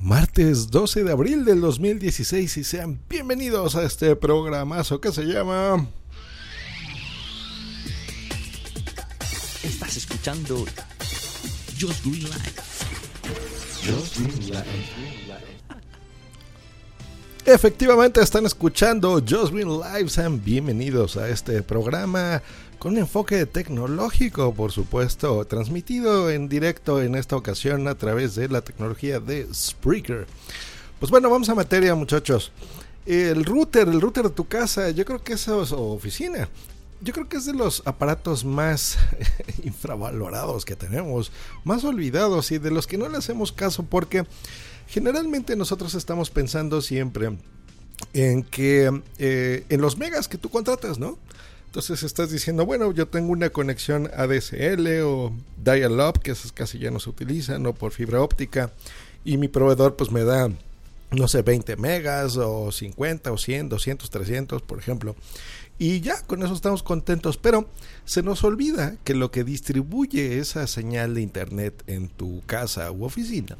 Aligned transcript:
martes 0.00 0.70
12 0.70 1.04
de 1.04 1.12
abril 1.12 1.44
del 1.44 1.60
2016 1.60 2.56
y 2.56 2.64
sean 2.64 3.00
bienvenidos 3.08 3.76
a 3.76 3.84
este 3.84 4.16
programazo 4.16 5.00
que 5.00 5.12
se 5.12 5.24
llama... 5.24 5.86
Estás 9.62 9.98
escuchando 9.98 10.64
Just 11.78 12.04
Green 12.04 12.24
Life. 12.24 12.60
Efectivamente 17.44 18.20
están 18.22 18.46
escuchando 18.46 19.20
Just 19.20 19.52
Green 19.52 19.68
Live, 19.68 20.08
sean 20.08 20.42
bienvenidos 20.42 21.18
a 21.18 21.28
este 21.28 21.62
programa 21.62 22.42
con 22.80 22.92
un 22.92 22.98
enfoque 22.98 23.44
tecnológico, 23.44 24.54
por 24.54 24.72
supuesto, 24.72 25.44
transmitido 25.44 26.30
en 26.30 26.48
directo 26.48 27.02
en 27.02 27.14
esta 27.14 27.36
ocasión 27.36 27.86
a 27.86 27.94
través 27.94 28.34
de 28.34 28.48
la 28.48 28.62
tecnología 28.62 29.20
de 29.20 29.46
Spreaker. 29.52 30.26
Pues 30.98 31.10
bueno, 31.10 31.28
vamos 31.28 31.50
a 31.50 31.54
materia, 31.54 31.94
muchachos. 31.94 32.52
El 33.04 33.44
router, 33.44 33.86
el 33.86 34.00
router 34.00 34.24
de 34.24 34.30
tu 34.30 34.48
casa, 34.48 34.88
yo 34.88 35.04
creo 35.04 35.22
que 35.22 35.34
es 35.34 35.46
o 35.46 35.92
oficina. 35.92 36.48
Yo 37.02 37.12
creo 37.12 37.28
que 37.28 37.36
es 37.36 37.44
de 37.44 37.52
los 37.52 37.82
aparatos 37.84 38.46
más 38.46 38.96
infravalorados 39.62 40.64
que 40.64 40.74
tenemos, 40.74 41.32
más 41.64 41.84
olvidados 41.84 42.50
y 42.50 42.56
de 42.56 42.70
los 42.70 42.86
que 42.86 42.96
no 42.96 43.10
le 43.10 43.18
hacemos 43.18 43.52
caso 43.52 43.82
porque 43.82 44.24
generalmente 44.88 45.54
nosotros 45.54 45.94
estamos 45.94 46.30
pensando 46.30 46.80
siempre 46.80 47.36
en 48.14 48.42
que 48.42 49.02
eh, 49.18 49.66
en 49.68 49.82
los 49.82 49.98
megas 49.98 50.28
que 50.28 50.38
tú 50.38 50.48
contratas, 50.48 50.98
¿no? 50.98 51.18
Entonces 51.70 52.02
estás 52.02 52.32
diciendo, 52.32 52.66
bueno, 52.66 52.90
yo 52.90 53.06
tengo 53.06 53.30
una 53.30 53.50
conexión 53.50 54.10
ADSL 54.16 55.02
o 55.04 55.32
dial-up, 55.56 56.18
que 56.18 56.32
esas 56.32 56.50
casi 56.50 56.80
ya 56.80 56.90
no 56.90 56.98
se 56.98 57.10
utilizan, 57.10 57.64
o 57.64 57.72
por 57.72 57.92
fibra 57.92 58.20
óptica, 58.20 58.72
y 59.24 59.36
mi 59.36 59.46
proveedor 59.46 59.94
pues 59.94 60.10
me 60.10 60.24
da, 60.24 60.50
no 61.12 61.28
sé, 61.28 61.42
20 61.42 61.76
megas 61.76 62.36
o 62.38 62.72
50 62.72 63.30
o 63.30 63.38
100, 63.38 63.68
200, 63.68 64.10
300, 64.10 64.62
por 64.62 64.80
ejemplo. 64.80 65.14
Y 65.78 66.00
ya, 66.00 66.20
con 66.22 66.42
eso 66.42 66.54
estamos 66.54 66.82
contentos, 66.82 67.36
pero 67.36 67.68
se 68.04 68.24
nos 68.24 68.42
olvida 68.42 68.96
que 69.04 69.14
lo 69.14 69.30
que 69.30 69.44
distribuye 69.44 70.40
esa 70.40 70.66
señal 70.66 71.14
de 71.14 71.20
internet 71.22 71.84
en 71.86 72.08
tu 72.08 72.42
casa 72.46 72.90
u 72.90 73.04
oficina, 73.04 73.56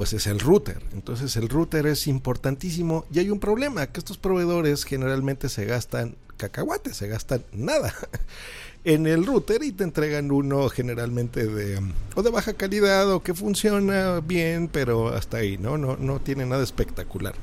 pues 0.00 0.14
es 0.14 0.26
el 0.26 0.40
router. 0.40 0.82
Entonces 0.94 1.36
el 1.36 1.50
router 1.50 1.86
es 1.86 2.06
importantísimo 2.06 3.04
y 3.12 3.18
hay 3.18 3.28
un 3.28 3.38
problema, 3.38 3.86
que 3.88 4.00
estos 4.00 4.16
proveedores 4.16 4.84
generalmente 4.84 5.50
se 5.50 5.66
gastan 5.66 6.16
cacahuates, 6.38 6.96
se 6.96 7.06
gastan 7.06 7.44
nada 7.52 7.92
en 8.84 9.06
el 9.06 9.26
router 9.26 9.62
y 9.62 9.72
te 9.72 9.84
entregan 9.84 10.30
uno 10.30 10.70
generalmente 10.70 11.46
de 11.46 11.82
o 12.14 12.22
de 12.22 12.30
baja 12.30 12.54
calidad 12.54 13.12
o 13.12 13.22
que 13.22 13.34
funciona 13.34 14.20
bien, 14.20 14.68
pero 14.68 15.08
hasta 15.08 15.36
ahí, 15.36 15.58
¿no? 15.58 15.76
No, 15.76 15.98
no 15.98 16.18
tiene 16.18 16.46
nada 16.46 16.64
espectacular. 16.64 17.34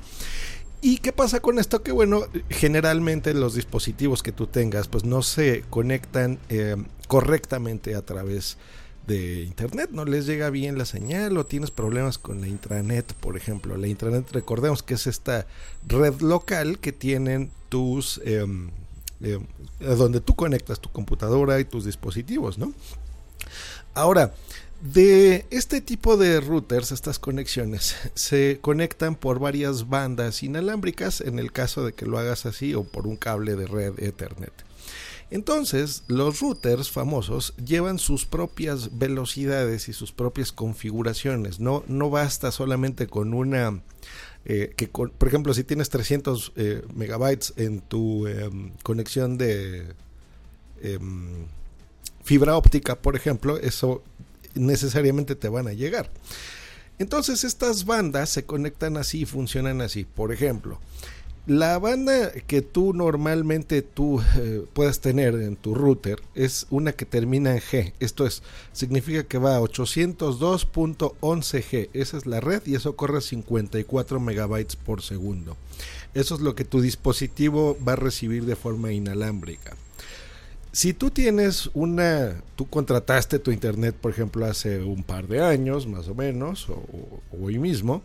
¿Y 0.82 0.98
qué 0.98 1.14
pasa 1.14 1.40
con 1.42 1.60
esto? 1.60 1.84
Que 1.84 1.92
bueno, 1.92 2.24
generalmente 2.50 3.36
los 3.36 3.54
dispositivos 3.54 4.24
que 4.24 4.32
tú 4.32 4.48
tengas 4.48 4.88
pues 4.88 5.06
no 5.06 5.22
se 5.22 5.64
conectan 5.70 6.40
eh, 6.50 6.76
correctamente 7.08 7.94
a 7.94 8.02
través 8.02 8.56
de 8.56 8.58
internet, 9.16 9.90
no 9.92 10.06
les 10.06 10.26
llega 10.26 10.50
bien 10.50 10.78
la 10.78 10.86
señal 10.86 11.38
o 11.38 11.46
tienes 11.46 11.72
problemas 11.72 12.18
con 12.18 12.42
la 12.42 12.48
intranet, 12.48 13.14
por 13.14 13.38
ejemplo. 13.38 13.78
La 13.78 13.88
intranet, 13.88 14.32
recordemos 14.32 14.84
que 14.84 14.96
es 14.96 15.08
esta 15.08 15.48
red 15.88 16.22
local 16.22 16.80
que 16.80 16.92
tienen 16.92 17.52
tus... 17.70 18.22
Em, 18.26 18.70
eh, 19.22 19.40
donde 19.80 20.22
tú 20.22 20.36
conectas 20.36 20.80
tu 20.80 20.92
computadora 20.92 21.60
y 21.60 21.66
tus 21.66 21.86
dispositivos, 21.86 22.60
¿no? 22.60 22.72
Ahora, 23.96 24.32
de 24.82 25.48
este 25.50 25.82
tipo 25.82 26.18
de 26.18 26.40
routers, 26.40 26.92
estas 26.92 27.18
conexiones 27.18 27.96
se 28.14 28.60
conectan 28.62 29.16
por 29.16 29.40
varias 29.40 29.90
bandas 29.90 30.44
inalámbricas 30.44 31.22
en 31.22 31.40
el 31.40 31.52
caso 31.52 31.84
de 31.84 31.94
que 31.94 32.06
lo 32.06 32.20
hagas 32.20 32.46
así 32.46 32.76
o 32.76 32.84
por 32.84 33.08
un 33.08 33.16
cable 33.16 33.56
de 33.56 33.66
red 33.66 34.00
Ethernet. 34.00 34.54
Entonces, 35.30 36.04
los 36.08 36.40
routers 36.40 36.90
famosos 36.90 37.54
llevan 37.58 38.00
sus 38.00 38.26
propias 38.26 38.98
velocidades 38.98 39.90
y 39.90 39.94
sus 39.94 40.14
propias 40.14 40.54
configuraciones. 40.54 41.60
No, 41.60 41.84
no 41.88 42.10
basta 42.10 42.52
solamente 42.52 43.08
con 43.08 43.34
una 43.34 43.82
eh, 44.50 44.72
que 44.78 44.88
por 44.88 45.28
ejemplo 45.28 45.54
si 45.54 45.66
tienes 45.66 45.90
300 45.90 46.54
eh, 46.56 46.82
megabytes 46.96 47.54
en 47.58 47.82
tu 47.82 48.28
em, 48.28 48.72
conexión 48.82 49.38
de 49.38 49.88
em, 50.82 51.48
fibra 52.24 52.56
óptica 52.56 52.96
por 52.96 53.18
ejemplo 53.18 53.58
eso 53.58 54.02
necesariamente 54.56 55.36
te 55.36 55.50
van 55.50 55.68
a 55.68 55.74
llegar 55.74 56.10
entonces 56.98 57.44
estas 57.44 57.84
bandas 57.84 58.30
se 58.30 58.46
conectan 58.46 58.96
así 58.96 59.26
funcionan 59.26 59.82
así 59.82 60.06
por 60.06 60.32
ejemplo 60.32 60.80
la 61.48 61.80
banda 61.80 62.32
que 62.46 62.62
tú 62.62 62.94
normalmente 62.94 63.82
tú 63.82 64.22
eh, 64.38 64.64
puedas 64.74 65.00
tener 65.00 65.34
en 65.36 65.56
tu 65.56 65.74
router 65.74 66.22
es 66.36 66.68
una 66.70 66.92
que 66.92 67.06
termina 67.06 67.54
en 67.54 67.62
G. 67.62 67.94
Esto 68.02 68.28
es, 68.28 68.44
significa 68.74 69.24
que 69.24 69.38
va 69.38 69.56
a 69.56 69.62
802.11G. 69.62 71.90
Esa 71.94 72.18
es 72.18 72.26
la 72.26 72.42
red 72.42 72.64
y 72.66 72.76
eso 72.76 72.98
corre 72.98 73.20
a 73.20 73.22
54 73.22 74.20
megabytes 74.20 74.76
por 74.76 75.02
segundo. 75.02 75.56
Eso 76.14 76.36
es 76.36 76.42
lo 76.42 76.54
que 76.54 76.66
tu 76.66 76.82
dispositivo 76.82 77.78
va 77.88 77.94
a 77.94 77.98
recibir 77.98 78.44
de 78.44 78.58
forma 78.58 78.92
inalámbrica. 78.92 79.78
Si 80.74 80.92
tú 80.94 81.12
tienes 81.12 81.70
una, 81.74 82.44
tú 82.58 82.70
contrataste 82.70 83.40
tu 83.40 83.52
internet, 83.52 83.96
por 83.96 84.12
ejemplo, 84.12 84.46
hace 84.46 84.84
un 84.84 85.02
par 85.02 85.30
de 85.30 85.42
años, 85.42 85.88
más 85.88 86.10
o 86.10 86.14
menos, 86.14 86.68
o 86.70 86.84
hoy 87.42 87.58
mismo, 87.58 88.02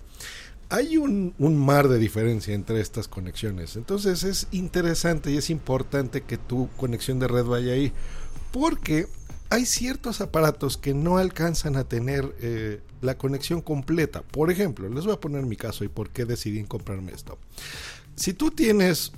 Hay 0.68 0.98
un, 0.98 1.34
un, 1.40 1.58
mar 1.58 1.88
de 1.88 1.98
diferencia 1.98 2.54
entre 2.54 2.80
estas 2.80 3.08
conexiones. 3.08 3.74
Entonces 3.74 4.22
es 4.22 4.46
interesante 4.52 5.32
y 5.32 5.36
es 5.36 5.50
importante 5.50 6.20
que 6.20 6.38
tu 6.38 6.68
conexión 6.76 7.18
de 7.18 7.26
red 7.26 7.44
vaya 7.44 7.72
ahí. 7.72 7.92
Porque 8.52 9.08
hay 9.50 9.66
ciertos 9.66 10.20
aparatos 10.20 10.76
que 10.76 10.94
no 10.94 11.18
alcanzan 11.18 11.76
a 11.76 11.84
tener 11.84 12.34
eh, 12.40 12.80
la 13.02 13.18
conexión 13.18 13.60
completa. 13.60 14.22
Por 14.22 14.50
ejemplo, 14.50 14.88
les 14.88 15.04
voy 15.04 15.14
a 15.14 15.20
poner 15.20 15.44
mi 15.44 15.56
caso 15.56 15.82
y 15.82 15.88
por 15.88 16.10
qué 16.10 16.24
decidí 16.24 16.62
comprarme 16.62 17.12
esto. 17.12 17.36
Si 18.14 18.32
tú 18.32 18.52
tienes, 18.52 19.12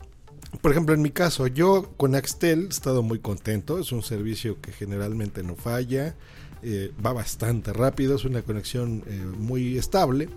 por 0.62 0.70
ejemplo, 0.70 0.94
en 0.94 1.02
mi 1.02 1.10
caso, 1.10 1.46
yo 1.48 1.92
con 1.98 2.14
Axtel 2.14 2.64
he 2.64 2.68
estado 2.68 3.02
muy 3.02 3.18
contento. 3.18 3.78
Es 3.78 3.92
un 3.92 4.02
servicio 4.02 4.58
que 4.62 4.72
generalmente 4.72 5.42
no 5.42 5.54
falla, 5.54 6.16
eh, 6.62 6.92
va 7.04 7.12
bastante 7.12 7.74
rápido, 7.74 8.16
es 8.16 8.24
una 8.24 8.40
conexión 8.40 9.04
eh, 9.06 9.22
muy 9.36 9.76
estable. 9.76 10.30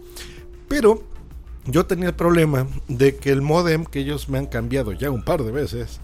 Pero 0.67 1.03
yo 1.67 1.85
tenía 1.85 2.09
el 2.09 2.15
problema 2.15 2.67
de 2.89 3.15
que 3.15 3.31
el 3.31 3.41
modem 3.41 3.85
que 3.85 3.99
ellos 3.99 4.27
me 4.27 4.39
han 4.39 4.47
cambiado 4.47 4.91
ya 4.91 5.09
un 5.09 5.23
par 5.23 5.41
de 5.43 5.51
veces 5.51 6.01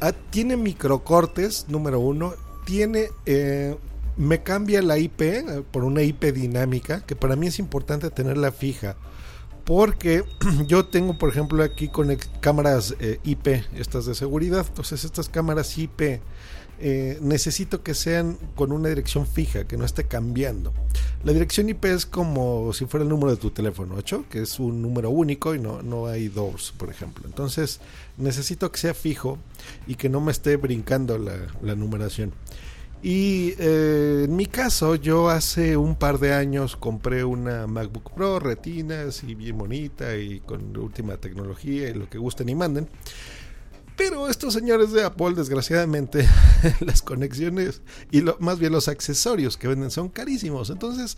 ah, 0.00 0.12
tiene 0.30 0.56
microcortes, 0.56 1.66
número 1.68 2.00
uno, 2.00 2.34
tiene, 2.64 3.08
eh, 3.26 3.76
me 4.16 4.42
cambia 4.42 4.82
la 4.82 4.98
IP 4.98 5.20
eh, 5.22 5.62
por 5.70 5.84
una 5.84 6.02
IP 6.02 6.24
dinámica, 6.32 7.00
que 7.06 7.16
para 7.16 7.36
mí 7.36 7.46
es 7.46 7.58
importante 7.58 8.10
tenerla 8.10 8.52
fija. 8.52 8.96
Porque 9.64 10.24
yo 10.66 10.86
tengo, 10.86 11.18
por 11.18 11.28
ejemplo, 11.30 11.62
aquí 11.62 11.88
con 11.88 12.16
cámaras 12.40 12.94
eh, 13.00 13.20
IP, 13.24 13.64
estas 13.76 14.06
de 14.06 14.14
seguridad. 14.14 14.66
Entonces, 14.68 15.04
estas 15.04 15.28
cámaras 15.28 15.76
IP 15.78 16.20
necesito 17.20 17.82
que 17.82 17.92
sean 17.92 18.38
con 18.54 18.72
una 18.72 18.88
dirección 18.88 19.26
fija, 19.26 19.64
que 19.64 19.76
no 19.76 19.84
esté 19.84 20.04
cambiando. 20.04 20.72
La 21.24 21.34
dirección 21.34 21.68
IP 21.68 21.84
es 21.84 22.06
como 22.06 22.72
si 22.72 22.86
fuera 22.86 23.04
el 23.04 23.10
número 23.10 23.32
de 23.32 23.36
tu 23.36 23.50
teléfono 23.50 23.96
8, 23.96 24.24
que 24.30 24.40
es 24.40 24.58
un 24.58 24.80
número 24.80 25.10
único 25.10 25.54
y 25.54 25.58
no, 25.58 25.82
no 25.82 26.06
hay 26.06 26.28
dos, 26.28 26.72
por 26.78 26.88
ejemplo. 26.88 27.24
Entonces, 27.26 27.80
necesito 28.16 28.72
que 28.72 28.78
sea 28.78 28.94
fijo 28.94 29.38
y 29.86 29.96
que 29.96 30.08
no 30.08 30.22
me 30.22 30.32
esté 30.32 30.56
brincando 30.56 31.18
la 31.18 31.74
numeración. 31.74 32.32
Y 33.02 33.54
eh, 33.58 34.24
en 34.26 34.36
mi 34.36 34.44
caso, 34.44 34.94
yo 34.94 35.30
hace 35.30 35.76
un 35.76 35.96
par 35.96 36.18
de 36.18 36.34
años 36.34 36.76
compré 36.76 37.24
una 37.24 37.66
MacBook 37.66 38.12
Pro, 38.14 38.38
retina, 38.38 39.02
así 39.08 39.34
bien 39.34 39.56
bonita 39.56 40.16
y 40.16 40.40
con 40.40 40.76
última 40.76 41.16
tecnología 41.16 41.88
y 41.88 41.94
lo 41.94 42.10
que 42.10 42.18
gusten 42.18 42.50
y 42.50 42.54
manden. 42.54 42.88
Pero 43.96 44.28
estos 44.28 44.52
señores 44.52 44.92
de 44.92 45.04
Apple, 45.04 45.34
desgraciadamente, 45.34 46.26
las 46.80 47.00
conexiones 47.00 47.80
y 48.10 48.22
más 48.38 48.58
bien 48.58 48.72
los 48.72 48.88
accesorios 48.88 49.56
que 49.56 49.68
venden 49.68 49.90
son 49.90 50.10
carísimos. 50.10 50.68
Entonces, 50.68 51.16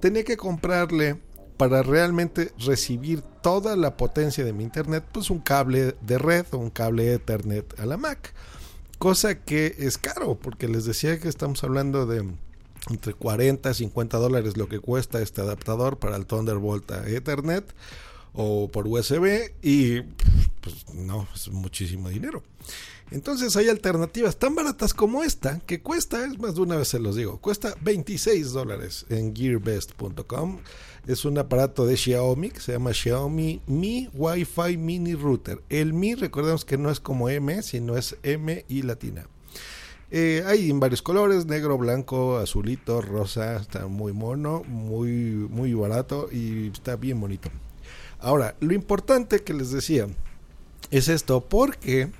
tenía 0.00 0.24
que 0.24 0.36
comprarle 0.36 1.20
para 1.56 1.82
realmente 1.82 2.52
recibir 2.58 3.22
toda 3.42 3.76
la 3.76 3.96
potencia 3.96 4.44
de 4.44 4.52
mi 4.52 4.62
internet, 4.62 5.04
pues 5.10 5.30
un 5.30 5.40
cable 5.40 5.96
de 6.00 6.18
red 6.18 6.46
o 6.52 6.58
un 6.58 6.70
cable 6.70 7.14
Ethernet 7.14 7.78
a 7.80 7.86
la 7.86 7.96
Mac. 7.96 8.32
Cosa 8.98 9.40
que 9.40 9.74
es 9.78 9.98
caro, 9.98 10.36
porque 10.36 10.68
les 10.68 10.84
decía 10.84 11.20
que 11.20 11.28
estamos 11.28 11.62
hablando 11.64 12.06
de 12.06 12.26
entre 12.90 13.14
40 13.14 13.70
y 13.70 13.74
50 13.74 14.16
dólares 14.18 14.56
lo 14.56 14.68
que 14.68 14.78
cuesta 14.78 15.20
este 15.20 15.40
adaptador 15.40 15.98
para 15.98 16.16
el 16.16 16.26
Thunderbolt 16.26 16.90
a 16.92 17.08
Ethernet 17.08 17.74
o 18.32 18.68
por 18.68 18.86
USB 18.86 19.52
y 19.62 20.02
pues 20.60 20.86
no, 20.94 21.26
es 21.34 21.48
muchísimo 21.48 22.08
dinero. 22.08 22.42
Entonces 23.10 23.56
hay 23.56 23.68
alternativas 23.68 24.36
tan 24.36 24.54
baratas 24.54 24.92
como 24.92 25.22
esta 25.22 25.60
que 25.60 25.80
cuesta, 25.80 26.24
es 26.24 26.38
más 26.38 26.56
de 26.56 26.62
una 26.62 26.76
vez 26.76 26.88
se 26.88 26.98
los 26.98 27.14
digo, 27.14 27.38
cuesta 27.40 27.74
26 27.82 28.50
dólares 28.50 29.06
en 29.08 29.34
gearbest.com. 29.34 30.58
Es 31.06 31.24
un 31.24 31.38
aparato 31.38 31.86
de 31.86 31.96
Xiaomi 31.96 32.50
que 32.50 32.60
se 32.60 32.72
llama 32.72 32.92
Xiaomi 32.92 33.62
Mi 33.68 34.10
Wi-Fi 34.12 34.76
Mini 34.76 35.14
Router. 35.14 35.62
El 35.68 35.92
Mi, 35.92 36.16
recordemos 36.16 36.64
que 36.64 36.78
no 36.78 36.90
es 36.90 36.98
como 36.98 37.28
M, 37.28 37.62
sino 37.62 37.96
es 37.96 38.16
M 38.24 38.64
y 38.68 38.82
latina. 38.82 39.28
Eh, 40.10 40.42
hay 40.46 40.70
en 40.70 40.80
varios 40.80 41.02
colores, 41.02 41.46
negro, 41.46 41.78
blanco, 41.78 42.38
azulito, 42.38 43.00
rosa, 43.00 43.56
está 43.56 43.86
muy 43.86 44.12
mono, 44.12 44.62
muy, 44.66 45.10
muy 45.10 45.74
barato 45.74 46.28
y 46.32 46.68
está 46.68 46.96
bien 46.96 47.20
bonito. 47.20 47.50
Ahora, 48.18 48.56
lo 48.60 48.72
importante 48.72 49.42
que 49.42 49.54
les 49.54 49.70
decía 49.70 50.08
es 50.90 51.08
esto, 51.08 51.40
porque 51.48 52.10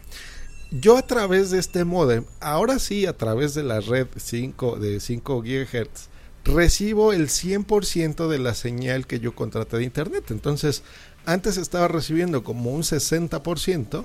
yo 0.81 0.97
a 0.97 1.07
través 1.07 1.51
de 1.51 1.59
este 1.59 1.85
modem, 1.85 2.25
ahora 2.41 2.79
sí 2.79 3.07
a 3.07 3.17
través 3.17 3.55
de 3.55 3.63
la 3.63 3.81
red 3.81 4.07
5 4.17 4.79
de 4.79 5.01
5 5.01 5.43
GHz, 5.43 6.09
recibo 6.45 7.13
el 7.13 7.29
100% 7.29 8.29
de 8.29 8.39
la 8.39 8.55
señal 8.55 9.07
que 9.07 9.21
yo 9.21 9.35
contraté 9.35 9.79
de 9.79 9.85
internet. 9.85 10.25
Entonces, 10.31 10.83
antes 11.25 11.57
estaba 11.57 11.89
recibiendo 11.89 12.45
como 12.45 12.71
un 12.71 12.83
60% 12.83 14.05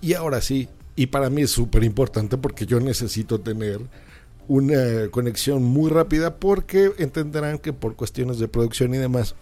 y 0.00 0.14
ahora 0.14 0.40
sí. 0.40 0.68
Y 0.96 1.06
para 1.06 1.30
mí 1.30 1.42
es 1.42 1.50
súper 1.50 1.84
importante 1.84 2.38
porque 2.38 2.66
yo 2.66 2.80
necesito 2.80 3.40
tener 3.40 3.80
una 4.48 5.08
conexión 5.10 5.62
muy 5.62 5.90
rápida 5.90 6.36
porque 6.36 6.92
entenderán 6.98 7.58
que 7.58 7.72
por 7.72 7.96
cuestiones 7.96 8.38
de 8.38 8.48
producción 8.48 8.94
y 8.94 8.98
demás, 8.98 9.34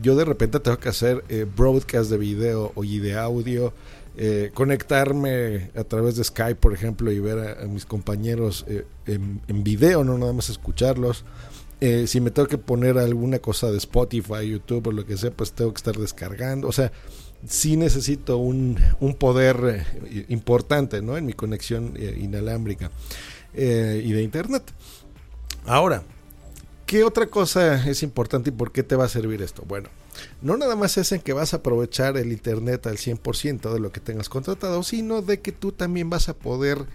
yo 0.00 0.16
de 0.16 0.24
repente 0.24 0.60
tengo 0.60 0.78
que 0.78 0.90
hacer 0.90 1.24
eh, 1.28 1.46
broadcast 1.56 2.10
de 2.10 2.18
video 2.18 2.72
y 2.82 2.98
de 2.98 3.16
audio, 3.18 3.72
eh, 4.22 4.50
conectarme 4.52 5.70
a 5.74 5.82
través 5.84 6.16
de 6.16 6.24
Skype, 6.24 6.56
por 6.56 6.74
ejemplo, 6.74 7.10
y 7.10 7.18
ver 7.20 7.56
a, 7.58 7.64
mis 7.64 7.86
compañeros 7.86 8.66
eh, 8.68 8.84
en, 9.06 9.64
video, 9.64 10.04
no 10.04 10.18
nada 10.18 10.34
más 10.34 10.50
escucharlos. 10.50 11.24
Eh, 11.80 12.06
si 12.06 12.20
me 12.20 12.30
tengo 12.30 12.46
que 12.46 12.58
poner 12.58 12.98
alguna 12.98 13.38
cosa 13.38 13.70
de 13.70 13.78
Spotify, 13.78 14.46
YouTube 14.46 14.88
o 14.88 14.92
lo 14.92 15.06
que 15.06 15.16
sea, 15.16 15.30
pues 15.30 15.52
tengo 15.52 15.72
que 15.72 15.78
estar 15.78 15.96
descargando. 15.96 16.68
O 16.68 16.72
sea, 16.72 16.92
sí 17.48 17.78
necesito 17.78 18.36
un, 18.36 18.78
un 19.00 19.14
poder 19.14 19.86
importante 20.28 21.00
¿no? 21.00 21.16
en 21.16 21.24
mi 21.24 21.32
conexión 21.32 21.94
inalámbrica 21.96 22.90
y 23.54 24.12
de 24.12 24.22
Internet. 24.22 24.64
Ahora, 25.64 26.02
¿qué 26.84 27.04
otra 27.04 27.28
cosa 27.28 27.88
es 27.88 28.02
importante 28.02 28.50
y 28.50 28.52
por 28.52 28.70
qué 28.70 28.82
te 28.82 28.96
va 28.96 29.06
a 29.06 29.08
servir 29.08 29.40
esto? 29.40 29.64
Bueno, 29.66 29.88
no 30.42 30.56
nada 30.56 30.76
más 30.76 30.96
es 30.98 31.12
en 31.12 31.20
que 31.20 31.32
vas 31.32 31.54
a 31.54 31.58
aprovechar 31.58 32.16
el 32.16 32.32
Internet 32.32 32.86
al 32.86 32.96
100% 32.96 33.72
de 33.72 33.80
lo 33.80 33.92
que 33.92 34.00
tengas 34.00 34.28
contratado, 34.28 34.82
sino 34.82 35.22
de 35.22 35.40
que 35.40 35.52
tú 35.52 35.72
también 35.72 36.10
vas 36.10 36.28
a 36.28 36.34
poder 36.34 36.86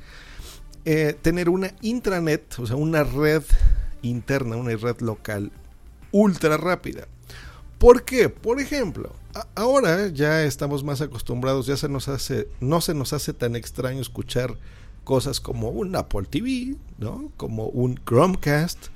tener 1.22 1.50
una 1.50 1.74
intranet, 1.82 2.60
o 2.60 2.68
sea, 2.68 2.76
una 2.76 3.04
red 3.04 3.42
interna, 4.04 4.56
una 4.56 4.76
red 4.76 5.00
local 5.00 5.52
ultra 6.12 6.58
rápida. 6.58 7.08
¿Por 7.80 8.04
qué? 8.04 8.30
Por 8.30 8.62
ejemplo, 8.62 9.12
ahora 9.54 10.08
ya 10.08 10.44
estamos 10.44 10.84
más 10.84 11.02
acostumbrados, 11.02 11.66
ya 11.68 11.76
se 11.76 11.90
nos 11.90 12.08
hace, 12.08 12.48
no 12.62 12.80
se 12.82 12.94
nos 12.94 13.12
hace 13.14 13.34
tan 13.34 13.56
extraño 13.56 14.00
escuchar 14.00 14.58
cosas 15.04 15.40
como 15.40 15.70
un 15.70 15.96
Apple 15.96 16.26
TV, 16.30 16.78
¿no? 16.98 17.32
Como 17.36 17.66
un 17.66 18.00
Chromecast, 18.06 18.88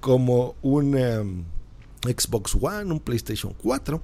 como 0.00 0.56
un 0.60 0.94
um, 0.94 1.44
Xbox 2.02 2.56
One, 2.60 2.92
un 2.92 3.00
PlayStation 3.00 3.54
4, 3.54 4.02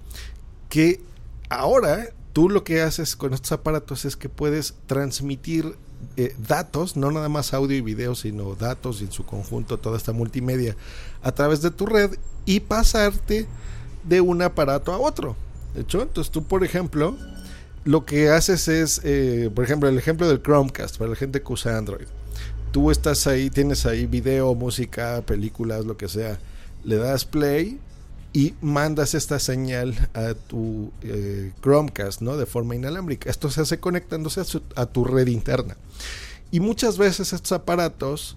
que 0.68 1.00
ahora 1.48 2.08
tú 2.32 2.48
lo 2.48 2.64
que 2.64 2.82
haces 2.82 3.16
con 3.16 3.32
estos 3.34 3.52
aparatos 3.52 4.04
es 4.04 4.16
que 4.16 4.28
puedes 4.28 4.74
transmitir 4.86 5.76
eh, 6.16 6.34
datos, 6.46 6.96
no 6.96 7.10
nada 7.10 7.28
más 7.28 7.54
audio 7.54 7.76
y 7.76 7.80
video, 7.80 8.14
sino 8.14 8.54
datos 8.54 9.00
y 9.00 9.04
en 9.04 9.12
su 9.12 9.24
conjunto 9.24 9.78
toda 9.78 9.96
esta 9.96 10.12
multimedia 10.12 10.76
a 11.22 11.32
través 11.32 11.62
de 11.62 11.70
tu 11.70 11.86
red 11.86 12.16
y 12.44 12.60
pasarte 12.60 13.46
de 14.04 14.20
un 14.20 14.42
aparato 14.42 14.92
a 14.92 14.98
otro. 14.98 15.36
De 15.74 15.82
hecho, 15.82 16.02
entonces 16.02 16.30
tú, 16.30 16.44
por 16.44 16.64
ejemplo, 16.64 17.16
lo 17.84 18.04
que 18.04 18.30
haces 18.30 18.68
es, 18.68 19.00
eh, 19.04 19.50
por 19.54 19.64
ejemplo, 19.64 19.88
el 19.88 19.98
ejemplo 19.98 20.28
del 20.28 20.42
Chromecast 20.42 20.98
para 20.98 21.10
la 21.10 21.16
gente 21.16 21.42
que 21.42 21.52
usa 21.52 21.76
Android. 21.76 22.06
Tú 22.72 22.90
estás 22.90 23.26
ahí, 23.26 23.50
tienes 23.50 23.86
ahí 23.86 24.06
video, 24.06 24.54
música, 24.54 25.22
películas, 25.26 25.84
lo 25.84 25.96
que 25.96 26.08
sea. 26.08 26.38
Le 26.84 26.96
das 26.96 27.24
play 27.24 27.80
y 28.34 28.54
mandas 28.60 29.14
esta 29.14 29.38
señal 29.38 29.94
a 30.12 30.34
tu 30.34 30.90
eh, 31.02 31.52
Chromecast, 31.62 32.20
¿no? 32.20 32.36
De 32.36 32.46
forma 32.46 32.74
inalámbrica. 32.74 33.30
Esto 33.30 33.48
se 33.48 33.60
hace 33.60 33.78
conectándose 33.78 34.42
a, 34.74 34.86
tu 34.86 35.04
red 35.04 35.28
interna. 35.28 35.76
Y 36.50 36.58
muchas 36.60 36.98
veces 36.98 37.32
estos 37.32 37.52
aparatos 37.52 38.36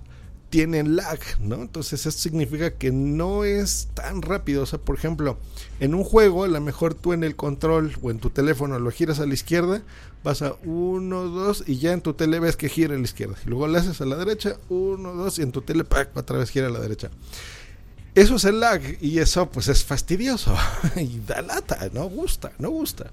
tienen 0.51 0.95
lag, 0.95 1.19
¿no? 1.39 1.55
Entonces 1.55 2.05
esto 2.05 2.21
significa 2.21 2.75
que 2.75 2.91
no 2.91 3.43
es 3.43 3.89
tan 3.95 4.21
rápido. 4.21 4.63
O 4.63 4.65
sea, 4.67 4.77
por 4.77 4.95
ejemplo, 4.95 5.39
en 5.79 5.95
un 5.95 6.03
juego, 6.03 6.43
a 6.43 6.47
lo 6.47 6.61
mejor 6.61 6.93
tú 6.93 7.13
en 7.13 7.23
el 7.23 7.35
control 7.35 7.97
o 8.03 8.11
en 8.11 8.19
tu 8.19 8.29
teléfono 8.29 8.77
lo 8.77 8.91
giras 8.91 9.19
a 9.19 9.25
la 9.25 9.33
izquierda, 9.33 9.81
vas 10.23 10.43
a 10.43 10.55
1, 10.63 11.23
2 11.23 11.63
y 11.65 11.79
ya 11.79 11.91
en 11.93 12.01
tu 12.01 12.13
tele 12.13 12.39
ves 12.39 12.55
que 12.55 12.69
gira 12.69 12.93
a 12.93 12.97
la 12.99 13.03
izquierda. 13.03 13.35
Luego 13.45 13.67
le 13.67 13.79
haces 13.79 13.99
a 13.99 14.05
la 14.05 14.15
derecha, 14.15 14.57
1, 14.69 15.15
2 15.15 15.39
y 15.39 15.41
en 15.41 15.51
tu 15.51 15.61
tele 15.61 15.85
otra 16.13 16.37
vez 16.37 16.51
gira 16.51 16.67
a 16.67 16.71
la 16.71 16.79
derecha. 16.79 17.09
Eso 18.17 18.37
es 18.37 18.45
el 18.45 18.59
lag 18.61 18.81
y 18.99 19.19
eso 19.19 19.47
pues 19.51 19.67
es 19.67 19.85
fastidioso 19.85 20.55
y 20.95 21.19
da 21.27 21.43
lata, 21.43 21.87
no 21.93 22.09
gusta, 22.09 22.51
no 22.57 22.71
gusta. 22.71 23.11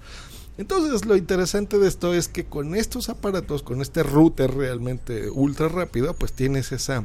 Entonces 0.57 1.05
lo 1.05 1.15
interesante 1.15 1.79
de 1.79 1.89
esto 1.89 2.15
es 2.15 2.27
que 2.27 2.47
con 2.47 2.75
estos 2.75 3.11
aparatos, 3.11 3.63
con 3.63 3.83
este 3.83 4.03
router 4.03 4.55
realmente 4.55 5.29
ultra 5.29 5.69
rápido, 5.69 6.15
pues 6.15 6.33
tienes 6.33 6.73
esa 6.73 7.05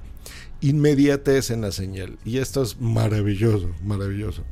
inmediatez 0.62 1.52
en 1.52 1.60
la 1.60 1.74
señal. 1.74 2.18
Y 2.24 2.38
esto 2.38 2.64
es 2.64 2.80
maravilloso, 2.80 3.70
maravilloso. 3.84 4.46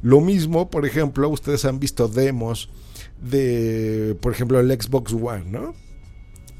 Lo 0.00 0.22
mismo, 0.22 0.70
por 0.70 0.86
ejemplo, 0.86 1.28
ustedes 1.28 1.66
han 1.66 1.78
visto 1.78 2.08
demos 2.08 2.70
de, 3.20 4.16
por 4.22 4.32
ejemplo, 4.32 4.58
el 4.58 4.70
Xbox 4.70 5.12
One, 5.12 5.44
¿no? 5.50 5.74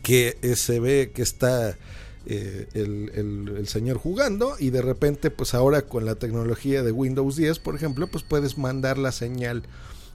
Que 0.02 0.37
se 0.55 0.81
ve 0.81 1.12
que 1.14 1.23
está 1.23 1.78
eh, 2.28 2.68
el, 2.75 3.68
señor 3.68 3.99
jugando 3.99 4.56
y 4.59 4.71
de 4.71 4.83
repente 4.83 5.30
pues 5.30 5.54
ahora 5.54 5.83
con 5.83 6.04
la 6.04 6.16
tecnología 6.16 6.83
de 6.83 6.92
Windows 6.92 7.37
10 7.37 7.59
por 7.61 7.75
ejemplo 7.75 8.06
pues 8.09 8.25
puedes 8.25 8.59
mandar 8.59 8.99
la 8.99 9.12
señal 9.12 9.62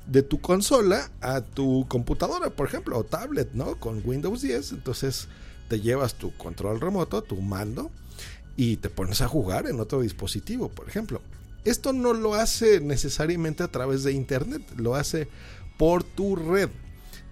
de 0.08 0.22
tu 0.22 0.42
consola 0.42 1.10
a 1.22 1.42
tu 1.42 1.86
computadora 1.88 2.50
por 2.50 2.68
ejemplo 2.68 2.98
o 2.98 3.04
tablet 3.04 3.54
no 3.54 3.80
con 3.80 4.02
Windows 4.04 4.42
10 4.42 4.74
entonces 4.74 5.28
te 5.70 5.80
llevas 5.80 6.16
tu 6.16 6.36
control 6.38 6.82
remoto 6.82 7.22
tu 7.22 7.40
mando 7.40 7.92
y 8.58 8.78
te 8.78 8.90
pones 8.90 9.22
a 9.22 9.28
jugar 9.28 9.68
en 9.68 9.80
otro 9.80 10.02
dispositivo 10.02 10.70
por 10.70 10.88
ejemplo. 10.88 11.22
Esto 11.64 11.94
no 11.94 12.14
lo 12.14 12.34
hace 12.34 12.80
necesariamente 12.80 13.64
a 13.64 13.70
través 13.70 14.04
de 14.04 14.12
internet 14.12 14.62
lo 14.76 14.96
hace 14.96 15.28
por 15.78 16.04
tu 16.04 16.36
red 16.36 16.70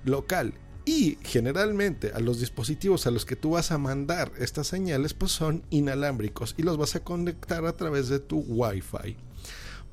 local 0.05 0.53
y 0.89 1.19
generalmente 1.21 2.13
a 2.15 2.19
los 2.19 2.39
dispositivos 2.39 3.05
a 3.05 3.11
los 3.11 3.23
que 3.23 3.35
tú 3.35 3.51
vas 3.51 3.69
a 3.69 3.77
mandar 3.77 4.31
estas 4.39 4.65
señales 4.65 5.13
pues 5.13 5.31
son 5.31 5.61
inalámbricos 5.69 6.55
y 6.57 6.63
los 6.63 6.77
vas 6.77 6.95
a 6.95 7.03
conectar 7.03 7.63
a 7.67 7.77
través 7.77 8.09
de 8.09 8.17
tu 8.17 8.39
Wi-Fi. 8.39 9.15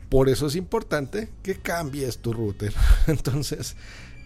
Por 0.09 0.31
eso 0.31 0.47
es 0.47 0.57
importante 0.57 1.29
que 1.43 1.57
cambies 1.57 2.17
tu 2.17 2.33
router. 2.33 2.73
Entonces, 3.09 3.77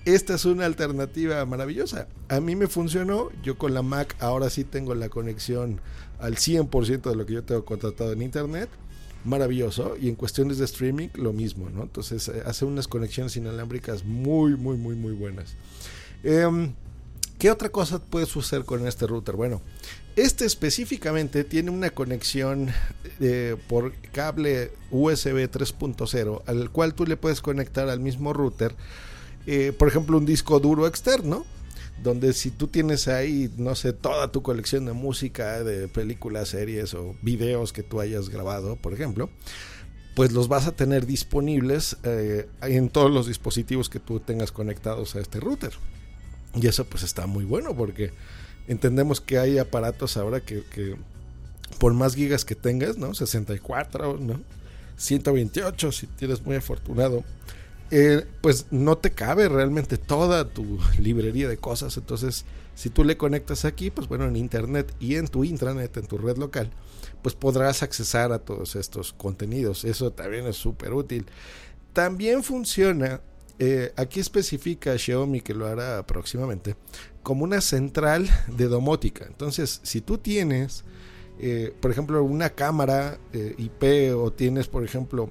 esta 0.04 0.34
es 0.34 0.44
una 0.44 0.64
alternativa 0.64 1.44
maravillosa. 1.44 2.06
A 2.28 2.38
mí 2.38 2.54
me 2.54 2.68
funcionó. 2.68 3.30
Yo 3.42 3.58
con 3.58 3.74
la 3.74 3.82
Mac 3.82 4.14
ahora 4.20 4.48
sí 4.48 4.62
tengo 4.62 4.94
la 4.94 5.08
conexión 5.08 5.80
al 6.20 6.36
100% 6.36 7.10
de 7.10 7.16
lo 7.16 7.26
que 7.26 7.32
yo 7.32 7.42
tengo 7.42 7.64
contratado 7.64 8.12
en 8.12 8.22
Internet. 8.22 8.70
Maravilloso. 9.24 9.96
Y 10.00 10.08
en 10.08 10.14
cuestiones 10.14 10.58
de 10.58 10.66
streaming, 10.66 11.08
lo 11.14 11.32
mismo, 11.32 11.68
¿no? 11.68 11.82
Entonces, 11.82 12.28
eh, 12.28 12.44
hace 12.46 12.64
unas 12.64 12.86
conexiones 12.86 13.36
inalámbricas 13.36 14.04
muy, 14.04 14.54
muy, 14.54 14.76
muy, 14.76 14.94
muy 14.94 15.14
buenas. 15.14 15.56
Em, 16.22 16.74
¿Qué 17.40 17.50
otra 17.50 17.70
cosa 17.70 17.98
puede 17.98 18.26
suceder 18.26 18.66
con 18.66 18.86
este 18.86 19.06
router? 19.06 19.34
Bueno, 19.34 19.62
este 20.14 20.44
específicamente 20.44 21.42
tiene 21.42 21.70
una 21.70 21.88
conexión 21.88 22.68
eh, 23.18 23.56
por 23.66 23.94
cable 24.12 24.72
USB 24.90 25.50
3.0 25.50 26.42
al 26.44 26.68
cual 26.68 26.92
tú 26.92 27.06
le 27.06 27.16
puedes 27.16 27.40
conectar 27.40 27.88
al 27.88 27.98
mismo 27.98 28.34
router, 28.34 28.74
eh, 29.46 29.72
por 29.72 29.88
ejemplo, 29.88 30.18
un 30.18 30.26
disco 30.26 30.60
duro 30.60 30.86
externo, 30.86 31.46
donde 32.02 32.34
si 32.34 32.50
tú 32.50 32.66
tienes 32.66 33.08
ahí, 33.08 33.50
no 33.56 33.74
sé, 33.74 33.94
toda 33.94 34.30
tu 34.30 34.42
colección 34.42 34.84
de 34.84 34.92
música, 34.92 35.64
de 35.64 35.88
películas, 35.88 36.50
series 36.50 36.92
o 36.92 37.16
videos 37.22 37.72
que 37.72 37.82
tú 37.82 38.00
hayas 38.00 38.28
grabado, 38.28 38.76
por 38.76 38.92
ejemplo, 38.92 39.30
pues 40.14 40.32
los 40.32 40.48
vas 40.48 40.66
a 40.66 40.72
tener 40.72 41.06
disponibles 41.06 41.96
eh, 42.02 42.50
en 42.60 42.90
todos 42.90 43.10
los 43.10 43.26
dispositivos 43.26 43.88
que 43.88 43.98
tú 43.98 44.20
tengas 44.20 44.52
conectados 44.52 45.16
a 45.16 45.20
este 45.20 45.40
router. 45.40 45.72
Y 46.54 46.66
eso 46.66 46.84
pues 46.84 47.02
está 47.02 47.26
muy 47.26 47.44
bueno 47.44 47.76
porque 47.76 48.10
entendemos 48.66 49.20
que 49.20 49.38
hay 49.38 49.58
aparatos 49.58 50.16
ahora 50.16 50.40
que, 50.40 50.96
por 51.78 51.94
más 51.94 52.14
gigas 52.14 52.44
que 52.44 52.54
tengas, 52.54 52.98
¿no? 52.98 53.14
64, 53.14 54.18
¿no? 54.18 54.40
128 54.96 55.92
si 55.92 56.06
tienes 56.06 56.44
muy 56.44 56.56
afortunado. 56.56 57.24
Eh, 57.92 58.24
pues 58.40 58.66
no 58.70 58.98
te 58.98 59.10
cabe 59.10 59.48
realmente 59.48 59.98
toda 59.98 60.48
tu 60.48 60.78
librería 60.98 61.48
de 61.48 61.56
cosas. 61.56 61.96
Entonces, 61.96 62.44
si 62.74 62.88
tú 62.88 63.04
le 63.04 63.16
conectas 63.16 63.64
aquí, 63.64 63.90
pues 63.90 64.06
bueno, 64.06 64.26
en 64.26 64.36
internet 64.36 64.94
y 65.00 65.16
en 65.16 65.26
tu 65.26 65.44
intranet, 65.44 65.96
en 65.96 66.06
tu 66.06 66.18
red 66.18 66.36
local, 66.36 66.70
pues 67.22 67.34
podrás 67.34 67.82
accesar 67.82 68.32
a 68.32 68.38
todos 68.38 68.76
estos 68.76 69.12
contenidos. 69.12 69.84
Eso 69.84 70.12
también 70.12 70.46
es 70.46 70.56
súper 70.56 70.92
útil. 70.92 71.26
También 71.92 72.44
funciona 72.44 73.20
eh, 73.62 73.92
aquí 73.96 74.20
especifica 74.20 74.96
Xiaomi 74.96 75.42
que 75.42 75.52
lo 75.52 75.66
hará 75.66 76.06
próximamente 76.06 76.76
como 77.22 77.44
una 77.44 77.60
central 77.60 78.26
de 78.48 78.68
domótica. 78.68 79.26
Entonces, 79.26 79.80
si 79.82 80.00
tú 80.00 80.16
tienes, 80.16 80.82
eh, 81.38 81.74
por 81.78 81.90
ejemplo, 81.90 82.24
una 82.24 82.48
cámara 82.48 83.20
eh, 83.34 83.54
IP 83.58 84.16
o 84.16 84.32
tienes, 84.32 84.66
por 84.66 84.82
ejemplo, 84.82 85.28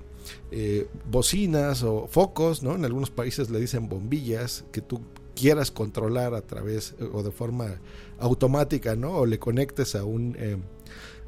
bocinas 1.09 1.81
o 1.81 2.07
focos, 2.07 2.61
¿no? 2.61 2.75
En 2.75 2.85
algunos 2.85 3.09
países 3.09 3.49
le 3.49 3.59
dicen 3.59 3.89
bombillas 3.89 4.63
que 4.71 4.81
tú 4.81 5.01
quieras 5.35 5.71
controlar 5.71 6.35
a 6.35 6.41
través 6.41 6.93
o 7.11 7.23
de 7.23 7.31
forma 7.31 7.81
automática, 8.19 8.95
¿no? 8.95 9.13
O 9.13 9.25
le 9.25 9.39
conectes 9.39 9.95
a 9.95 10.03
un 10.03 10.37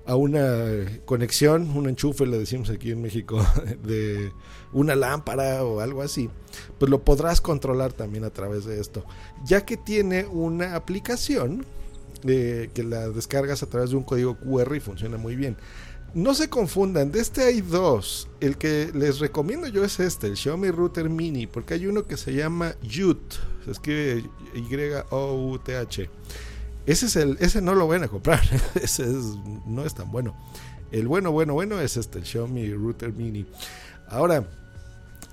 a 0.06 0.16
una 0.16 0.86
conexión, 1.06 1.70
un 1.76 1.88
enchufe, 1.88 2.26
le 2.26 2.38
decimos 2.38 2.70
aquí 2.70 2.92
en 2.92 3.02
México, 3.02 3.46
de 3.84 4.32
una 4.74 4.96
lámpara 4.96 5.64
o 5.64 5.80
algo 5.80 6.02
así, 6.02 6.30
pues 6.80 6.90
lo 6.90 7.04
podrás 7.04 7.42
controlar 7.42 7.94
también 7.94 8.24
a 8.24 8.30
través 8.30 8.66
de 8.66 8.80
esto. 8.80 9.06
Ya 9.46 9.66
que 9.66 9.78
tiene 9.78 10.26
una 10.26 10.76
aplicación 10.76 11.66
eh, 12.26 12.70
que 12.74 12.84
la 12.84 13.10
descargas 13.10 13.64
a 13.64 13.68
través 13.68 13.92
de 13.92 13.98
un 13.98 14.04
código 14.04 14.38
QR 14.38 14.76
y 14.76 14.80
funciona 14.80 15.18
muy 15.18 15.36
bien. 15.36 15.58
No 16.14 16.34
se 16.34 16.50
confundan, 16.50 17.12
de 17.12 17.22
este 17.22 17.44
hay 17.44 17.62
dos. 17.62 18.28
El 18.42 18.58
que 18.58 18.92
les 18.94 19.20
recomiendo 19.20 19.68
yo 19.68 19.86
es 19.86 20.00
este, 20.02 20.28
el 20.28 20.36
Xiaomi 20.36 20.70
Router 20.70 21.10
Mini, 21.10 21.48
porque 21.48 21.76
hay 21.76 21.88
uno 21.88 22.04
que 22.04 22.18
se 22.18 22.34
llama 22.34 22.76
YUT, 22.82 23.22
se 23.64 23.72
escribe 23.72 24.26
Y-O-U-T-H 24.54 26.10
ese 26.86 27.06
es 27.06 27.16
el, 27.16 27.38
ese 27.40 27.62
no 27.62 27.76
lo 27.76 27.88
van 27.88 28.04
a 28.04 28.08
comprar, 28.08 28.42
ese 28.82 29.06
no 29.66 29.86
es 29.86 29.94
tan 29.94 30.12
bueno. 30.12 30.36
El 30.92 31.08
bueno, 31.08 31.32
bueno, 31.32 31.54
bueno 31.54 31.80
es 31.80 31.98
este, 31.98 32.20
el 32.20 32.26
Xiaomi 32.26 32.74
Router 32.74 33.14
Mini. 33.14 33.46
Ahora, 34.08 34.46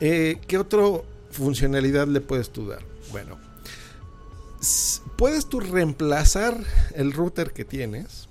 eh, 0.01 0.41
¿qué 0.47 0.59
otra 0.59 0.83
funcionalidad 1.31 2.07
le 2.07 2.21
puedes 2.21 2.51
tú 2.51 2.69
dar? 2.69 2.83
Bueno, 3.11 3.39
puedes 5.17 5.49
tú 5.49 5.61
reemplazar 5.61 6.57
el 6.95 7.13
router 7.13 7.53
que 7.53 7.65
tienes. 7.65 8.29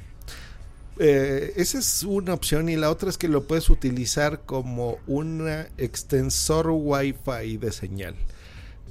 Eh, 1.00 1.54
esa 1.58 1.78
es 1.80 2.04
una 2.04 2.34
opción 2.34 2.70
y 2.70 2.76
la 2.76 2.90
otra 2.90 3.10
es 3.10 3.18
que 3.18 3.28
lo 3.28 3.46
puedes 3.46 3.70
utilizar 3.70 4.42
como 4.46 4.98
un 5.06 5.48
extensor 5.78 6.70
Wi-Fi 6.70 7.58
de 7.58 7.72
señal. 7.72 8.16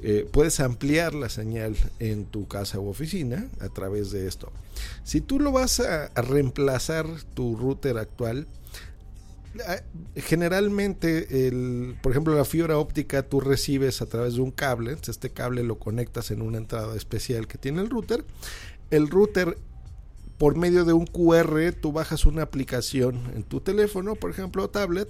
Eh, 0.02 0.28
puedes 0.30 0.60
ampliar 0.60 1.14
la 1.14 1.28
señal 1.28 1.74
en 1.98 2.26
tu 2.26 2.46
casa 2.46 2.78
u 2.78 2.88
oficina 2.88 3.48
a 3.60 3.68
través 3.68 4.10
de 4.10 4.26
esto. 4.28 4.52
Si 5.04 5.20
tú 5.20 5.40
lo 5.40 5.52
vas 5.52 5.80
a, 5.80 6.08
reemplazar 6.20 7.06
tu 7.34 7.56
router 7.56 7.98
actual, 7.98 8.46
generalmente, 10.16 11.48
el, 11.48 11.96
por 12.02 12.12
ejemplo, 12.12 12.36
la 12.36 12.44
fibra 12.44 12.76
óptica 12.78 13.22
tú 13.22 13.40
recibes 13.40 14.02
a 14.02 14.06
través 14.06 14.34
de 14.34 14.42
un 14.42 14.50
cable. 14.50 14.96
Este 15.08 15.30
cable 15.30 15.62
lo 15.62 15.78
conectas 15.78 16.30
en 16.30 16.42
una 16.42 16.58
entrada 16.58 16.94
especial 16.94 17.46
que 17.46 17.56
tiene 17.56 17.80
el 17.80 17.88
router. 17.88 18.24
El 18.90 19.08
router, 19.08 19.56
por 20.36 20.56
medio 20.56 20.84
de 20.84 20.92
un 20.92 21.06
QR, 21.06 21.72
tú 21.80 21.92
bajas 21.92 22.26
una 22.26 22.42
aplicación 22.42 23.18
en 23.34 23.44
tu 23.44 23.60
teléfono, 23.60 24.14
por 24.14 24.30
ejemplo, 24.30 24.64
o 24.64 24.68
tablet. 24.68 25.08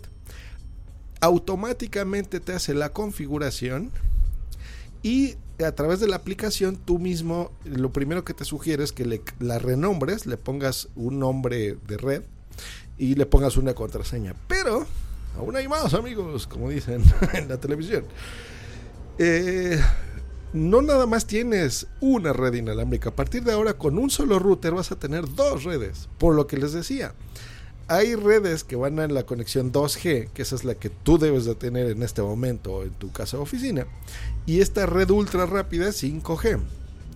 Automáticamente 1.21 2.39
te 2.39 2.53
hace 2.53 2.73
la 2.73 2.93
configuración 2.93 3.91
y 5.07 5.37
a 5.65 5.71
través 5.71 6.01
de 6.01 6.09
la 6.09 6.17
aplicación 6.17 6.77
tú 6.85 6.99
mismo 6.99 7.53
lo 7.65 7.93
primero 7.93 8.25
que 8.25 8.35
te 8.35 8.45
sugiere 8.45 8.83
es 8.83 8.91
que 8.91 9.05
le, 9.05 9.23
la 9.39 9.61
renombres, 9.61 10.27
le 10.27 10.37
pongas 10.37 10.89
un 10.97 11.21
nombre 11.21 11.79
de 11.87 11.97
red 11.97 12.23
y 12.99 13.15
le 13.15 13.25
pongas 13.25 13.57
una 13.57 13.73
contraseña. 13.73 14.35
Pero 14.49 14.85
aún 15.37 15.55
hay 15.55 15.69
más 15.69 15.95
amigos, 15.95 16.49
como 16.49 16.71
dicen 16.71 17.05
en 17.35 17.49
la 17.49 17.59
televisión. 17.59 18.05
Eh, 19.19 19.81
no 20.53 20.83
nada 20.83 21.07
más 21.07 21.25
tienes 21.29 21.87
una 22.01 22.33
red 22.33 22.55
inalámbrica. 22.55 23.11
A 23.11 23.15
partir 23.15 23.45
de 23.45 23.53
ahora 23.53 23.75
con 23.75 23.99
un 23.99 24.11
solo 24.11 24.41
router 24.41 24.75
vas 24.75 24.91
a 24.91 24.99
tener 24.99 25.33
dos 25.37 25.63
redes. 25.63 26.09
Por 26.19 26.35
lo 26.35 26.49
que 26.49 26.57
les 26.57 26.73
decía 26.73 27.15
hay 27.89 28.15
redes 28.15 28.65
que 28.65 28.77
van 28.77 28.99
a 28.99 29.07
la 29.07 29.25
conexión 29.25 29.73
2G, 29.73 30.31
que 30.31 30.43
esa 30.43 30.55
es 30.55 30.65
la 30.65 30.75
que 30.75 30.91
tú 30.91 31.19
debes 31.19 31.45
de 31.45 31.55
tener 31.55 31.91
en 31.91 32.03
este 32.03 32.23
momento 32.23 32.83
en 32.83 32.91
tu 32.91 33.13
casa 33.13 33.39
o 33.39 33.43
oficina, 33.43 33.87
y 34.45 34.61
esta 34.61 34.87
red 34.87 35.11
ultra 35.11 35.47
rápida 35.47 35.89
5G. 35.89 36.61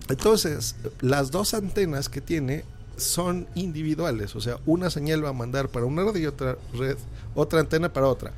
Entonces, 0.09 0.75
las 1.01 1.31
dos 1.31 1.53
antenas 1.53 2.09
que 2.09 2.21
tiene 2.21 2.63
son 2.97 3.47
individuales, 3.55 4.35
o 4.35 4.41
sea, 4.41 4.59
una 4.65 4.89
señal 4.89 5.23
va 5.23 5.29
a 5.29 5.33
mandar 5.33 5.69
para 5.69 5.85
una 5.85 6.03
red 6.03 6.15
y 6.17 6.25
otra 6.25 6.57
red, 6.73 6.97
otra 7.35 7.59
antena 7.59 7.91
para 7.91 8.07
otra. 8.07 8.31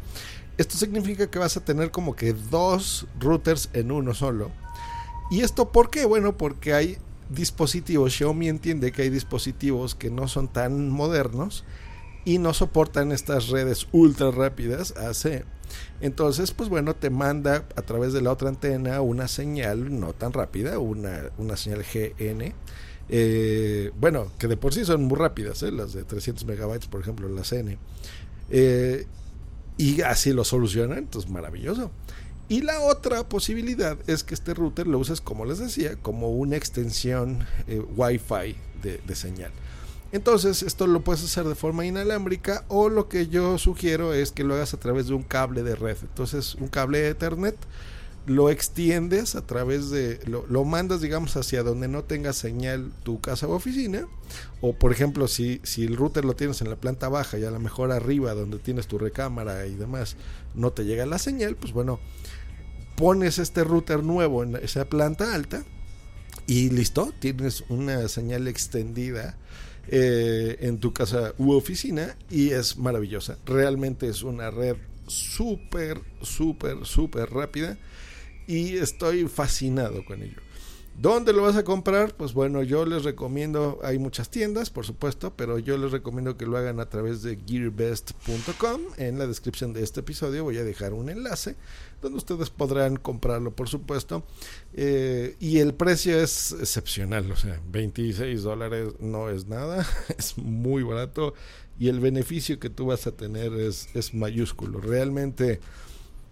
Esto 0.58 0.78
significa 0.78 1.30
que 1.30 1.40
vas 1.40 1.58
a 1.58 1.66
tener 1.66 1.92
como 1.92 2.16
que 2.16 2.34
dos 2.34 3.08
routers 3.20 3.70
en 3.74 3.92
uno 3.92 4.14
solo. 4.14 4.52
¿Y 5.32 5.42
esto 5.42 5.72
por 5.72 5.90
qué? 5.90 6.06
Bueno, 6.06 6.38
porque 6.38 6.74
hay 6.74 6.98
dispositivos, 7.30 8.14
Xiaomi 8.14 8.50
entiende 8.50 8.92
que 8.92 9.04
hay 9.04 9.10
dispositivos 9.10 9.96
que 9.96 10.12
no 10.12 10.28
son 10.28 10.48
tan 10.48 10.90
modernos 10.90 11.64
y 12.26 12.38
no 12.38 12.54
soportan 12.54 13.12
estas 13.12 13.50
redes 13.50 13.88
ultra 13.92 14.32
rápidas 14.32 14.96
AC. 14.98 15.46
Entonces, 16.02 16.52
pues 16.52 16.70
bueno, 16.70 16.96
te 16.96 17.10
manda 17.10 17.66
a 17.76 17.82
través 17.82 18.14
de 18.14 18.22
la 18.22 18.32
otra 18.32 18.50
antena 18.50 19.02
una 19.02 19.28
señal 19.28 20.00
no 20.00 20.14
tan 20.14 20.34
rápida, 20.34 20.80
una, 20.80 21.32
una 21.38 21.58
señal 21.58 21.84
GN. 21.84 22.54
Eh, 23.10 23.92
bueno, 24.00 24.32
que 24.38 24.48
de 24.48 24.58
por 24.58 24.74
sí 24.74 24.86
son 24.86 25.04
muy 25.04 25.18
rápidas, 25.18 25.64
¿eh? 25.64 25.72
las 25.72 25.94
de 25.94 26.04
300 26.04 26.46
megabytes, 26.46 26.88
por 26.88 27.02
ejemplo, 27.02 27.28
las 27.30 27.52
N. 27.52 27.78
Eh, 28.50 29.08
y 29.78 30.02
así 30.02 30.32
lo 30.34 30.44
solucionan, 30.44 31.00
entonces 31.00 31.30
maravilloso. 31.30 31.92
Y 32.50 32.62
la 32.62 32.82
otra 32.82 33.28
posibilidad 33.28 33.98
es 34.08 34.24
que 34.24 34.34
este 34.34 34.54
router 34.54 34.86
lo 34.88 35.00
uses, 35.00 35.22
como 35.22 35.46
les 35.46 35.60
decía, 35.60 35.96
como 35.96 36.30
una 36.30 36.56
extensión 36.56 37.46
Wi-Fi 37.96 38.56
de, 38.84 38.98
de 39.06 39.16
señal. 39.16 39.52
Entonces, 40.14 40.62
esto 40.62 40.86
lo 40.86 41.04
puedes 41.04 41.24
hacer 41.24 41.44
de 41.46 41.56
forma 41.56 41.88
inalámbrica 41.88 42.66
o 42.68 42.88
lo 42.88 43.10
que 43.10 43.30
yo 43.30 43.58
sugiero 43.58 44.14
es 44.14 44.32
que 44.32 44.44
lo 44.44 44.54
hagas 44.54 44.76
a 44.76 44.80
través 44.80 45.08
de 45.08 45.16
un 45.16 45.24
cable 45.24 45.64
de 45.64 45.76
red. 45.76 45.98
Entonces, 46.04 46.54
un 46.54 46.68
cable 46.68 47.00
de 47.00 47.10
Ethernet 47.10 47.58
lo 48.28 48.52
extiendes 48.52 49.34
a 49.34 49.46
través 49.46 49.90
de, 49.90 50.20
lo, 50.28 50.66
mandas 50.66 51.02
digamos 51.02 51.36
hacia 51.36 51.64
donde 51.64 51.88
no 51.88 52.04
tenga 52.04 52.32
señal 52.32 52.92
tu 53.04 53.20
casa 53.22 53.48
o 53.48 53.54
oficina, 53.54 54.08
o 54.62 54.74
por 54.74 54.92
ejemplo 54.94 55.28
si, 55.28 55.60
si 55.64 55.84
el 55.84 55.98
router 55.98 56.24
lo 56.24 56.36
tienes 56.36 56.62
en 56.62 56.70
la 56.70 56.78
planta 56.78 57.10
baja 57.10 57.38
y 57.40 57.44
a 57.44 57.52
lo 57.52 57.60
mejor 57.60 57.92
arriba 57.92 58.34
donde 58.34 58.60
tienes 58.60 58.88
tu 58.88 58.98
recámara 58.98 59.66
y 59.66 59.74
demás 59.74 60.16
no 60.56 60.72
te 60.72 60.86
llega 60.86 61.06
la 61.06 61.18
señal, 61.18 61.56
pues 61.56 61.74
bueno, 61.74 62.00
pones 62.96 63.40
este 63.40 63.64
router 63.64 64.04
nuevo 64.04 64.44
en 64.44 64.56
esa 64.58 64.86
planta 64.86 65.34
alta 65.34 65.66
y 66.48 66.70
listo, 66.70 67.12
tienes 67.20 67.66
una 67.68 68.08
señal 68.08 68.48
extendida 68.48 69.38
eh, 69.88 70.58
en 70.62 70.80
tu 70.80 70.94
casa 70.94 71.34
u 71.38 71.52
oficina 71.52 72.16
y 72.30 72.52
es 72.52 72.78
maravillosa. 72.78 73.38
Realmente 73.46 74.08
es 74.08 74.24
una 74.24 74.50
red 74.52 74.76
súper, 75.08 76.00
súper, 76.22 76.86
súper 76.86 77.30
rápida 77.30 77.78
y 78.48 78.78
estoy 78.78 79.28
fascinado 79.28 80.06
con 80.06 80.24
ello. 80.24 80.42
¿Dónde 81.00 81.34
lo 81.34 81.42
vas 81.42 81.56
a 81.56 81.64
comprar? 81.64 82.16
Pues 82.16 82.34
bueno, 82.34 82.62
yo 82.62 82.86
les 82.86 83.04
recomiendo, 83.04 83.80
hay 83.84 83.98
muchas 83.98 84.30
tiendas, 84.30 84.70
por 84.70 84.86
supuesto, 84.86 85.34
pero 85.36 85.58
yo 85.58 85.78
les 85.78 85.92
recomiendo 85.92 86.38
que 86.38 86.46
lo 86.46 86.56
hagan 86.56 86.80
a 86.80 86.88
través 86.88 87.24
de 87.24 87.38
gearbest.com. 87.46 88.82
En 88.98 89.18
la 89.18 89.26
descripción 89.26 89.74
de 89.74 89.84
este 89.84 90.02
episodio 90.02 90.44
voy 90.44 90.58
a 90.58 90.64
dejar 90.64 90.94
un 90.94 91.10
enlace 91.10 91.56
donde 92.02 92.18
ustedes 92.18 92.50
podrán 92.50 92.98
comprarlo, 92.98 93.52
por 93.52 93.70
supuesto. 93.70 94.24
Eh, 94.74 95.36
y 95.40 95.60
el 95.60 95.74
precio 95.74 96.20
es 96.22 96.52
excepcional, 96.60 97.32
o 97.32 97.36
sea, 97.36 97.60
26 97.72 98.44
dólares 98.44 98.94
no 99.00 99.30
es 99.30 99.48
nada, 99.48 99.88
es 100.18 100.38
muy 100.38 100.84
barato 100.84 101.34
y 101.80 101.88
el 101.88 102.00
beneficio 102.00 102.60
que 102.60 102.70
tú 102.70 102.86
vas 102.86 103.08
a 103.08 103.12
tener 103.12 103.54
es, 103.54 103.88
es 103.96 104.14
mayúsculo. 104.14 104.80
Realmente 104.80 105.60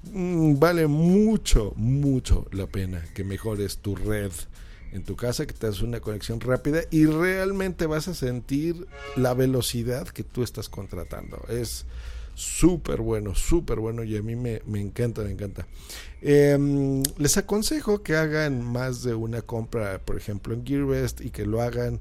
vale 0.03 0.88
mucho, 0.88 1.74
mucho 1.75 2.48
la 2.51 2.67
pena 2.67 3.03
que 3.13 3.24
mejores 3.24 3.77
tu 3.77 3.96
red 3.96 4.31
en 4.91 5.03
tu 5.03 5.15
casa, 5.15 5.46
que 5.46 5.53
te 5.53 5.67
hagas 5.67 5.81
una 5.81 6.00
conexión 6.00 6.39
rápida 6.41 6.81
y 6.91 7.05
realmente 7.05 7.86
vas 7.86 8.08
a 8.08 8.13
sentir 8.13 8.88
la 9.15 9.34
velocidad 9.34 10.08
que 10.08 10.24
tú 10.24 10.43
estás 10.43 10.70
contratando. 10.70 11.41
Es 11.48 11.86
súper 12.34 13.01
bueno, 13.01 13.36
súper 13.36 13.79
bueno 13.79 14.03
y 14.03 14.17
a 14.17 14.22
mí 14.22 14.36
me, 14.36 14.62
me 14.65 14.81
encanta, 14.81 15.22
me 15.22 15.31
encanta. 15.31 15.67
Em, 16.22 17.03
les 17.17 17.38
aconsejo 17.38 18.03
que 18.03 18.15
hagan 18.15 18.63
más 18.63 19.03
de 19.03 19.13
una 19.13 19.41
compra, 19.41 20.00
por 20.00 20.17
ejemplo, 20.17 20.53
en 20.53 20.65
GearBest 20.65 21.22
y 21.22 21.29
que 21.29 21.46
lo 21.46 21.62
hagan, 21.62 22.00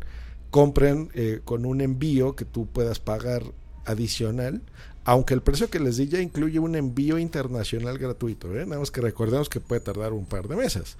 compren 0.50 1.10
eh, 1.14 1.40
con 1.44 1.66
un 1.66 1.80
envío 1.80 2.34
que 2.34 2.44
tú 2.44 2.66
puedas 2.66 2.98
pagar 2.98 3.42
adicional. 3.84 4.62
Aunque 5.10 5.34
el 5.34 5.42
precio 5.42 5.68
que 5.68 5.80
les 5.80 5.96
di 5.96 6.06
ya 6.06 6.20
incluye 6.20 6.60
un 6.60 6.76
envío 6.76 7.18
internacional 7.18 7.98
gratuito, 7.98 8.56
¿eh? 8.56 8.64
nada 8.64 8.78
más 8.78 8.92
que 8.92 9.00
recordemos 9.00 9.48
que 9.48 9.58
puede 9.58 9.80
tardar 9.80 10.12
un 10.12 10.24
par 10.24 10.46
de 10.46 10.54
meses. 10.54 10.96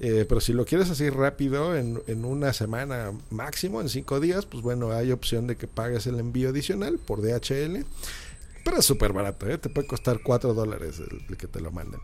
Eh, 0.00 0.26
pero 0.28 0.42
si 0.42 0.52
lo 0.52 0.66
quieres 0.66 0.90
así 0.90 1.08
rápido, 1.08 1.74
en, 1.74 2.02
en, 2.06 2.26
una 2.26 2.52
semana 2.52 3.12
máximo, 3.30 3.80
en 3.80 3.88
cinco 3.88 4.20
días, 4.20 4.44
pues 4.44 4.62
bueno, 4.62 4.92
hay 4.92 5.12
opción 5.12 5.46
de 5.46 5.56
que 5.56 5.66
pagues 5.66 6.06
el 6.06 6.18
envío 6.20 6.50
adicional 6.50 6.98
por 6.98 7.22
DHL. 7.22 7.86
Pero 8.66 8.76
es 8.76 8.84
súper 8.84 9.14
barato, 9.14 9.48
¿eh? 9.48 9.56
te 9.56 9.70
puede 9.70 9.86
costar 9.86 10.20
4 10.22 10.52
dólares 10.52 11.00
el, 11.00 11.34
que 11.38 11.46
te 11.46 11.62
lo 11.62 11.70
manden. 11.70 12.00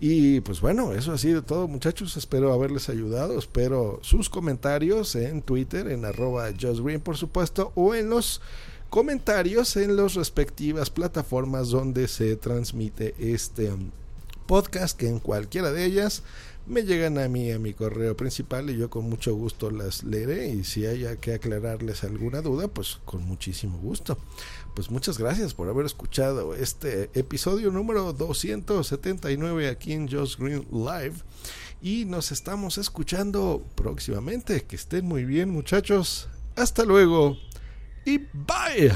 Y 0.00 0.42
pues 0.42 0.60
bueno, 0.60 0.92
eso 0.92 1.12
ha 1.12 1.18
sido 1.18 1.42
todo 1.42 1.66
muchachos, 1.66 2.14
espero 2.18 2.52
haberles 2.52 2.90
ayudado, 2.90 3.38
espero 3.38 4.00
sus 4.02 4.28
comentarios 4.28 5.14
en 5.14 5.40
Twitter, 5.40 5.88
en 5.88 6.04
arroba 6.04 6.50
Green 6.50 7.00
por 7.00 7.16
supuesto, 7.16 7.72
o 7.74 7.94
en 7.94 8.10
los 8.10 8.42
comentarios 8.90 9.76
en 9.76 9.94
las 9.94 10.14
respectivas 10.14 10.90
plataformas 10.90 11.70
donde 11.70 12.08
se 12.08 12.34
transmite 12.34 13.14
este 13.18 13.70
um, 13.70 13.92
podcast, 14.46 14.98
que 14.98 15.06
en 15.06 15.20
cualquiera 15.20 15.70
de 15.70 15.84
ellas 15.84 16.24
me 16.66 16.82
llegan 16.82 17.16
a 17.18 17.28
mí 17.28 17.52
a 17.52 17.60
mi 17.60 17.72
correo 17.72 18.16
principal 18.16 18.68
y 18.68 18.76
yo 18.76 18.90
con 18.90 19.08
mucho 19.08 19.34
gusto 19.34 19.70
las 19.70 20.02
leeré 20.02 20.48
y 20.48 20.64
si 20.64 20.86
haya 20.86 21.16
que 21.16 21.34
aclararles 21.34 22.02
alguna 22.02 22.42
duda, 22.42 22.66
pues 22.66 22.98
con 23.04 23.22
muchísimo 23.22 23.78
gusto. 23.78 24.18
Pues 24.74 24.90
muchas 24.90 25.18
gracias 25.18 25.54
por 25.54 25.68
haber 25.68 25.86
escuchado 25.86 26.54
este 26.54 27.10
episodio 27.14 27.70
número 27.70 28.12
279 28.12 29.68
aquí 29.68 29.92
en 29.92 30.10
Just 30.10 30.38
Green 30.38 30.66
Live 30.72 31.14
y 31.80 32.06
nos 32.06 32.32
estamos 32.32 32.76
escuchando 32.76 33.64
próximamente. 33.76 34.62
Que 34.64 34.76
estén 34.76 35.06
muy 35.06 35.24
bien 35.24 35.50
muchachos. 35.50 36.28
Hasta 36.56 36.84
luego 36.84 37.36
y 38.04 38.18
bye. 38.18 38.92